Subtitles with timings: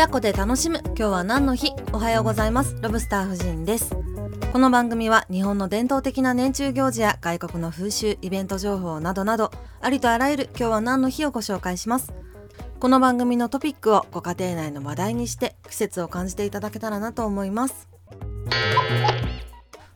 [0.00, 0.80] 親子で楽しむ。
[0.86, 1.74] 今日は何の日？
[1.92, 2.74] おはようございます。
[2.80, 3.94] ロブスター夫人です。
[4.50, 9.50] この番組は日本の伝統的な年中行事や外国の風習イベント情報などなど
[9.82, 12.14] ありとあらゆる今日は何の日をご紹介します。
[12.78, 17.86] この番組のトピックをご家庭内の話題にして季節を感じていただけたらなと思います。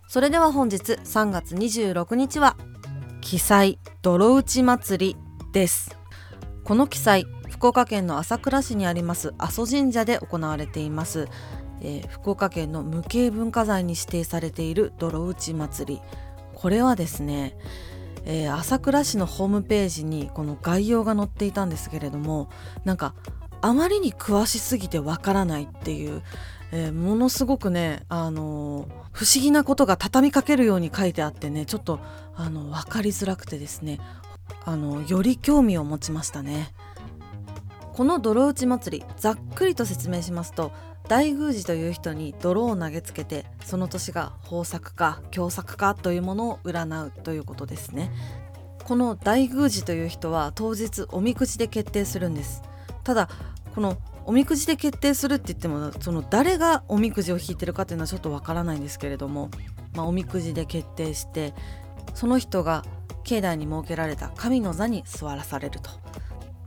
[0.06, 2.58] それでは本日3月26日は
[3.22, 5.16] 記載泥打ち祭り
[5.54, 5.96] です。
[6.62, 7.26] この記載
[7.64, 11.28] 福岡県の朝倉市にあります阿蘇神社で行われています、
[11.80, 16.02] えー、福岡県の無形文化財に指定されている泥打ち祭り
[16.52, 17.56] これはですね、
[18.26, 22.50] えー、朝倉市のホームページにこの概要が載っていたんですけれども
[22.84, 23.14] なんか
[23.62, 26.20] あまりに詳しすぎてわからないっていう、
[26.70, 31.98] えー、ものすごくね、あのー、不思議なことが畳みかけるように書いてあってねちょっと
[32.36, 34.00] あの分かりづらくてですね
[34.66, 36.74] あのより興味を持ちましたね。
[37.94, 40.72] この泥打ち祭りざっくりと説明しますと
[41.06, 48.10] 大宮司という人に泥を投げつけてその年が豊作か凶作かというものを占うということですね。
[48.84, 52.62] この大宮司という人は当日おみくじで決定するんです。
[53.04, 53.28] ただ
[53.74, 59.50] このおみくじで決定するって言ってもその誰がおみくじを引いてるかっていうのはちょっとわからないんですけれども、
[59.94, 61.54] まあ、おみくじで決定して
[62.14, 62.84] その人が
[63.22, 65.90] 境内に設けられた神の座に座らされると。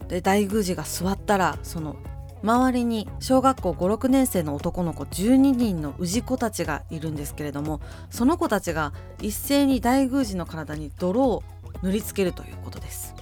[0.08, 1.97] で大宮司が座ったらその
[2.44, 11.44] 周りに小学校56年生の男の子12人の氏子たちがいるんですけれどもその子たちが一斉に大宮司の体に泥を
[11.81, 13.16] 塗りつけるということです。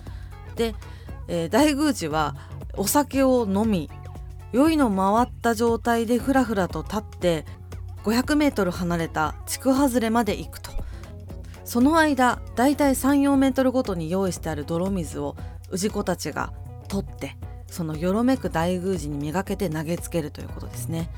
[0.56, 0.76] で、
[1.28, 2.36] えー、大宮司は
[2.78, 3.90] お酒を飲み
[4.52, 7.46] 酔いの回った状態でふらふらと立って
[8.04, 10.72] 500メートル離れた地区外れまで行くと
[11.64, 15.36] その間だいたい34メートルごとに用意してある泥水を
[15.74, 16.54] 氏子たちが
[16.88, 21.10] 取ってそのよろめく大宮司にめがけて投げつけるということですね。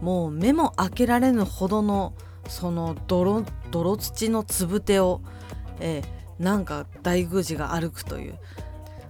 [0.00, 2.14] もう目も開けられぬほどの
[2.48, 5.22] その泥泥土のつぶてを、
[5.80, 8.38] えー、なんか大宮司が歩くという。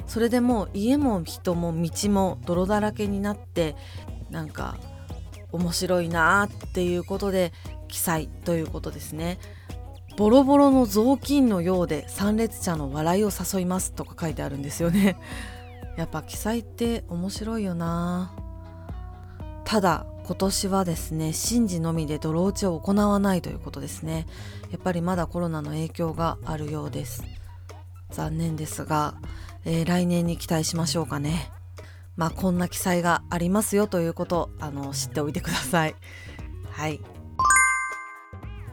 [0.07, 3.75] それでもう家も人も道も泥だらけになって
[4.31, 4.77] なんか
[5.51, 7.53] 面白いなっていうことで
[7.89, 9.39] 記載ということですね。
[10.17, 15.17] ボロボロの雑巾のようで参列者の笑いを誘いますとか書いてあるんですよね。
[15.97, 18.33] やっぱ記載って面白いよな。
[19.65, 24.27] ただ今年はですね神事のみで泥打ちを行わないということですね。
[24.71, 27.25] やっぱりまだコロナの影響があるようです。
[28.11, 29.15] 残念ですが、
[29.65, 31.51] えー、来年に期待しましょうかね。
[32.17, 35.95] まあこんな記載がありますよということあの知っておいてください。
[36.71, 37.01] はい。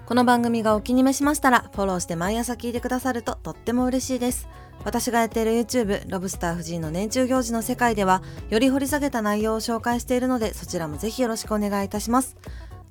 [0.06, 4.48] この番組がお気に召しましたらフォローして毎朝聞いてくださるととっても嬉しいです。
[4.84, 12.36] 私がやっている YouTube ロブスター藤井の年中行事の世界ではより掘り下げた内容を紹介しているのでそちらもぜひよろしくお願いいたします。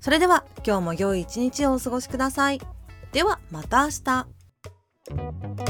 [0.00, 2.61] それでは今日も良い一日をお過ごしください。
[3.12, 5.69] ではまた明日。